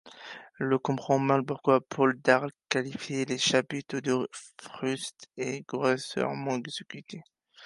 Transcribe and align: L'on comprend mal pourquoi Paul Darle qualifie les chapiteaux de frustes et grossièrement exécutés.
L'on 0.57 0.79
comprend 0.79 1.19
mal 1.19 1.43
pourquoi 1.45 1.79
Paul 1.79 2.19
Darle 2.23 2.49
qualifie 2.69 3.23
les 3.23 3.37
chapiteaux 3.37 4.01
de 4.01 4.27
frustes 4.59 5.27
et 5.37 5.61
grossièrement 5.61 6.55
exécutés. 6.55 7.21